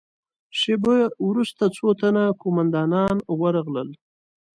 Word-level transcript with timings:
شېبه 0.59 0.95
وروسته 1.27 1.63
څو 1.75 1.87
تنه 2.01 2.23
قوماندانان 2.41 3.17
ورغلل. 3.39 3.89